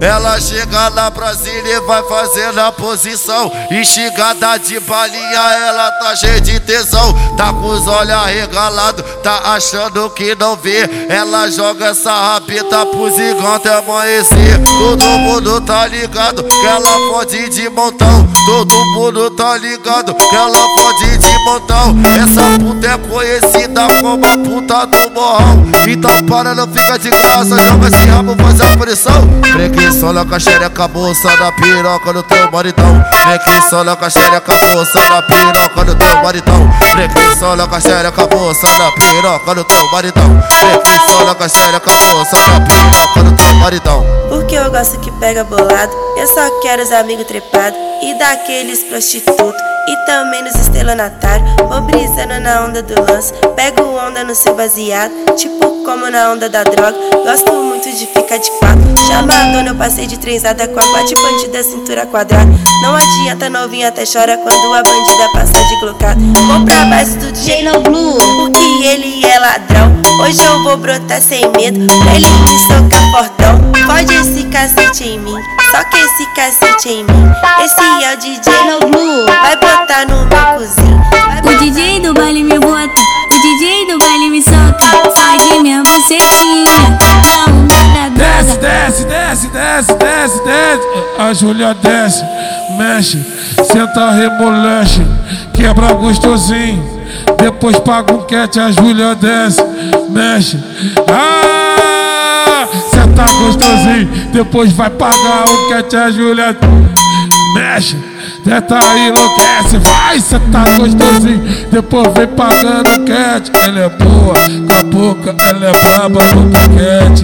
Ela 0.00 0.40
chega 0.40 0.90
na 0.90 1.10
Brasília 1.10 1.76
e 1.76 1.80
vai 1.80 2.02
fazendo 2.04 2.60
a 2.60 2.70
posição. 2.70 3.50
Instigada 3.70 4.56
de 4.58 4.78
balinha, 4.80 5.40
ela 5.66 5.90
tá 5.92 6.14
cheia 6.14 6.40
de 6.40 6.60
tesão. 6.60 7.12
Tá 7.36 7.52
com 7.52 7.66
os 7.66 7.86
olhos 7.86 8.12
arregalados, 8.12 9.04
tá 9.22 9.40
achando 9.54 10.08
que 10.10 10.36
não 10.36 10.56
vê. 10.56 10.88
Ela 11.08 11.50
joga 11.50 11.86
essa 11.86 12.12
rabita 12.12 12.86
pro 12.86 13.10
zigão 13.10 13.54
até 13.54 13.74
amanhecer. 13.74 14.62
Todo 14.64 15.04
mundo 15.04 15.60
tá 15.62 15.86
ligado 15.86 16.44
que 16.44 16.66
ela 16.66 17.12
pode 17.12 17.48
de 17.48 17.68
montão. 17.68 18.28
Todo 18.46 18.74
mundo 18.94 19.30
tá 19.32 19.56
ligado 19.56 20.14
que 20.14 20.36
ela 20.36 20.58
pode 20.76 21.18
de 21.18 21.44
montão. 21.44 21.96
Essa 22.22 22.58
puta 22.58 22.86
é 22.86 22.98
conhecida 22.98 23.86
como 24.00 24.24
a 24.24 24.36
puta 24.38 24.86
do 24.86 25.10
morrão. 25.10 25.66
Então 25.88 26.22
para, 26.26 26.54
não 26.54 26.66
fica 26.68 26.98
de 26.98 27.10
graça, 27.10 27.56
joga 27.58 27.88
esse 27.88 28.06
rabo, 28.06 28.36
faz 28.36 28.60
a 28.60 28.76
pressão. 28.76 29.28
Preguiçola 29.88 30.22
com 30.26 30.34
a 30.34 30.38
xereca, 30.38 30.86
bolsa 30.86 31.34
na 31.36 31.50
piroca 31.50 32.12
do 32.12 32.22
teu 32.22 32.50
maridão. 32.52 33.02
Preguiçola 33.22 33.96
com 33.96 34.04
a 34.04 34.10
xereca, 34.10 34.52
bolsa 34.58 35.00
na 35.08 35.22
piroca 35.22 35.84
do 35.86 35.94
teu 35.94 36.22
maridão. 36.22 36.70
Preguiçola 36.92 37.66
com 37.66 37.74
a 37.74 37.80
xereca, 37.80 38.26
bolsa 38.26 38.68
na 38.68 38.92
piroca 38.92 39.54
do 39.54 39.64
teu 39.64 39.90
maridão. 39.90 40.42
Preguiçola 40.60 41.34
com 41.34 41.42
a 41.42 41.48
xereca, 41.48 41.90
bolsa 41.90 42.36
na 42.36 42.60
piroca 42.66 43.22
do 43.22 43.34
teu 43.34 43.54
maridão. 43.54 44.04
Porque 44.28 44.56
eu 44.56 44.70
gosto 44.70 45.00
que 45.00 45.10
pega 45.12 45.42
bolado, 45.42 45.92
eu 46.18 46.26
só 46.26 46.60
quero 46.60 46.82
os 46.82 46.92
amigos 46.92 47.24
trepados 47.24 47.78
e 48.02 48.12
daqueles 48.18 48.84
prostitutos 48.84 49.62
e 49.88 49.96
também 50.04 50.42
nos 50.42 50.54
estelionatários. 50.54 51.50
Vou 51.66 51.80
brisando 51.80 52.38
na 52.40 52.66
onda 52.66 52.82
do 52.82 53.10
lance, 53.10 53.32
pego 53.56 53.84
onda 53.96 54.22
no 54.22 54.34
seu 54.34 54.54
baseado, 54.54 55.14
tipo 55.34 55.82
como 55.82 56.10
na 56.10 56.30
onda 56.30 56.50
da 56.50 56.62
droga. 56.62 56.94
Gosto 57.24 57.67
muito 57.78 57.96
de 57.96 58.06
ficar 58.06 58.38
de 58.38 58.50
quatro. 58.58 59.06
Chama 59.06 59.32
a 59.32 59.52
dona, 59.52 59.68
eu 59.68 59.74
passei 59.76 60.06
de 60.06 60.18
trenzada 60.18 60.66
com 60.66 60.80
a 60.80 60.82
quatro 60.82 61.14
bandida, 61.22 61.62
cintura 61.62 62.06
quadrada. 62.06 62.50
Não 62.82 62.94
adianta, 62.94 63.48
novinha 63.48 63.88
até 63.88 64.04
chora 64.04 64.36
quando 64.36 64.74
a 64.74 64.82
bandida 64.82 65.28
passa 65.32 65.52
de 65.52 65.80
glocada. 65.80 66.20
Vou 66.48 66.64
pra 66.64 66.84
base 66.86 67.16
do 67.18 67.30
DJ 67.30 67.62
no 67.62 67.80
Blue, 67.80 68.18
porque 68.36 68.84
ele 68.84 69.24
é 69.24 69.38
ladrão. 69.38 69.96
Hoje 70.22 70.42
eu 70.42 70.62
vou 70.64 70.76
brotar 70.76 71.22
sem 71.22 71.42
medo, 71.52 71.86
pra 71.86 72.14
ele 72.16 72.28
me 72.28 72.58
socar 72.66 73.12
portão. 73.12 73.60
Pode 73.86 74.12
esse 74.12 74.44
cacete 74.48 75.04
em 75.10 75.20
mim, 75.20 75.36
só 75.70 75.84
que 75.84 75.98
esse 75.98 76.26
cacete 76.34 76.88
em 76.88 77.04
mim. 77.04 77.32
Esse 77.64 78.04
é 78.04 78.12
o 78.12 78.16
DJ 78.16 78.52
no 78.72 78.88
Blue, 78.88 79.26
vai 79.26 79.56
botar 79.56 80.04
no 80.08 80.26
meu 80.26 80.58
cozinho. 80.58 80.87
Desce, 88.38 88.56
desce, 88.58 89.04
desce, 89.04 89.48
desce, 89.48 89.94
desce, 89.94 90.44
desce. 90.44 90.88
A 91.18 91.34
Júlia 91.34 91.74
desce, 91.74 92.24
mexe, 92.78 93.18
senta, 93.64 94.12
remolexe, 94.12 95.02
quebra 95.52 95.92
gostosinho. 95.94 97.00
Depois 97.36 97.76
paga 97.80 98.14
um 98.14 98.22
cat, 98.26 98.60
a 98.60 98.70
Júlia 98.70 99.16
desce, 99.16 99.60
mexe. 100.10 100.56
Ah, 101.10 102.68
senta 102.92 103.24
gostosinho. 103.24 104.08
Depois 104.32 104.72
vai 104.72 104.90
pagar 104.90 105.44
um 105.50 105.68
cat, 105.70 105.96
a 105.96 106.08
Júlia 106.08 106.56
mexe. 107.56 107.96
Tenta 108.44 108.78
enlouquece, 108.96 109.78
vai, 109.78 110.20
cê 110.20 110.38
tá 110.52 110.64
gostosinho. 110.78 111.66
Depois 111.70 112.06
vem 112.14 112.28
pagando 112.28 113.04
cat. 113.04 113.50
Ela 113.64 113.80
é 113.80 113.88
boa 113.88 114.34
com 114.34 114.74
a 114.74 114.82
boca, 114.84 115.36
ela 115.40 115.66
é 115.66 115.72
braba 115.72 116.20
no 116.34 116.42
boquete. 116.42 117.22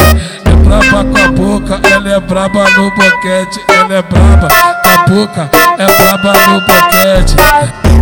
É 2.14 2.20
braba 2.20 2.70
no 2.70 2.90
boquete. 2.92 3.60
Ela 3.68 3.94
é 3.94 4.02
braba 4.02 4.48
a 4.84 4.98
boca, 5.08 5.50
é 5.78 5.84
braba 5.84 6.32
no 6.46 6.60
boquete. 6.60 7.34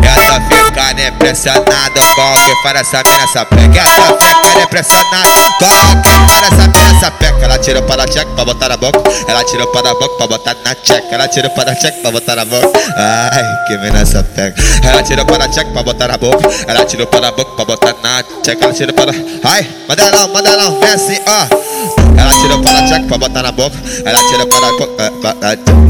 Essa 0.05 0.41
fica 0.43 0.95
nem 0.95 1.13
pressionada 1.13 2.01
com 2.15 2.35
que 2.45 2.63
faz 2.63 2.81
essa 2.81 3.03
mina 3.03 3.27
sapeca. 3.29 3.79
Essa 3.79 4.13
fica 4.19 4.59
nem 4.59 4.67
pressionada 4.67 5.29
com 5.59 6.03
que 6.03 6.11
faz 6.31 6.53
essa 6.53 6.69
mina 6.69 7.01
sapeca. 7.01 7.43
Ela 7.43 7.59
tira 7.59 7.81
para 7.81 8.03
a 8.03 8.07
check 8.07 8.29
pra 8.35 8.45
botar 8.45 8.69
na 8.69 8.77
boca. 8.77 9.01
Ela 9.27 9.45
tira 9.45 9.67
para 9.69 9.91
a 9.91 9.95
boca 9.95 10.17
pra 10.19 10.27
botar 10.27 10.57
na 10.63 10.75
check. 10.75 11.05
Ela 11.11 11.29
tira 11.29 11.49
para 11.49 11.73
a 11.73 11.75
check 11.75 11.95
pra 12.03 12.11
botar 12.11 12.37
na 12.37 12.45
boca. 12.45 12.69
Ai, 12.97 13.67
que 13.67 13.79
mina 13.79 14.05
sapeca. 14.05 14.63
Ela 14.87 15.03
tira 15.03 15.25
para 15.25 15.47
a 15.47 15.49
check 15.49 15.73
pra 15.73 15.83
botar 15.83 16.09
na 16.09 16.19
boca. 16.19 16.51
Ela 16.67 16.85
tira 16.85 17.07
para 17.07 17.29
a 17.29 17.33
boca 17.33 17.53
pra 17.57 17.65
botar 17.65 17.95
na 18.03 18.23
check. 18.45 18.61
Ela 18.61 18.75
tira 18.75 18.93
para. 18.93 19.13
Ai, 19.45 19.67
manda 19.89 20.11
não, 20.11 20.29
manda 20.29 20.57
não, 20.59 20.79
vem 20.81 20.91
assim, 20.91 21.19
ó. 21.27 22.02
Ela 22.33 22.41
tira 22.41 22.59
para 22.59 22.79
a 22.79 22.87
check 22.89 23.07
pra 23.07 23.19
botar 23.19 23.43
na 23.43 23.53
boca. 23.53 23.77
Ela 24.07 24.19
tira 24.31 24.47
para 24.47 24.67
a 24.67 24.73
boca. 24.73 25.13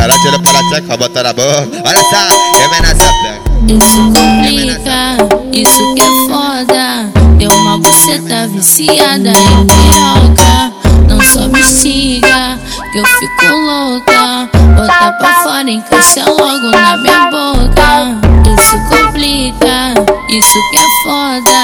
Ela 0.02 0.14
tira 0.18 0.36
a 0.36 0.70
check 0.70 0.84
pra 0.86 0.96
botar 0.96 1.22
na 1.22 1.32
boca. 1.32 1.68
Olha 1.84 2.02
só, 2.10 2.26
que 2.56 2.68
mina 2.74 2.88
sapeca. 2.88 3.42
Isso 3.68 3.98
complica, 4.12 5.18
isso 5.52 5.94
que 5.94 6.02
é 6.02 6.04
foda. 6.28 7.12
Deu 7.38 7.50
uma 7.50 7.78
buceta 7.78 8.48
viciada 8.48 9.30
em 9.30 9.66
piroca. 9.66 10.72
Não 11.08 11.20
só 11.22 11.46
me 11.46 11.62
siga, 11.62 12.58
que 12.90 12.98
eu 12.98 13.04
fico 13.04 13.54
louca. 13.54 14.48
Bota 14.74 15.12
pra 15.20 15.42
fora, 15.44 15.70
encaixa 15.70 16.24
logo 16.28 16.70
na 16.70 16.96
minha 16.96 17.30
boca. 17.30 18.18
Isso 18.58 18.76
complica, 18.88 19.94
isso 20.28 20.58
que 20.70 20.78
é 20.78 20.88
foda. 21.04 21.60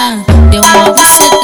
Deu 0.51 0.63
uma 0.63 0.93
buceta 0.93 1.38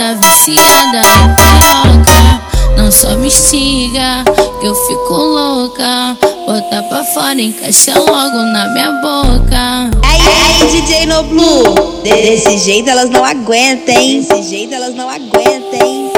fora, 7.35 7.43
encaixa 7.43 7.99
logo 7.99 8.39
na 8.53 8.69
minha 8.69 8.93
boca. 8.93 9.91
Aí, 10.05 10.21
aí, 10.21 10.71
DJ 10.71 11.07
no 11.07 11.23
Blue. 11.25 12.03
Desse 12.03 12.59
jeito 12.59 12.89
elas 12.89 13.11
não 13.11 13.25
aguentam, 13.25 13.95
hein? 13.95 14.21
Desse 14.23 14.43
jeito 14.49 14.75
elas 14.75 14.95
não 14.95 15.09
aguentam, 15.11 15.87
hein? 15.87 16.13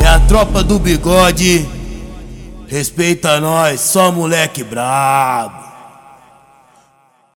É 0.00 0.06
a 0.06 0.20
tropa 0.20 0.62
do 0.62 0.78
bigode. 0.78 1.66
Respeita 2.66 3.40
nós, 3.40 3.80
só 3.80 4.12
moleque 4.12 4.62
brabo. 4.62 5.63